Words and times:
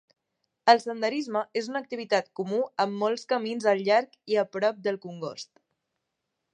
El 0.71 0.79
senderisme 0.85 1.43
és 1.61 1.69
una 1.73 1.81
activitat 1.85 2.31
comú 2.41 2.63
amb 2.87 2.97
molts 3.05 3.29
camins 3.35 3.69
al 3.75 3.85
llarg 3.91 4.19
i 4.35 4.41
a 4.45 4.49
prop 4.57 4.85
del 4.89 5.03
congost. 5.09 5.53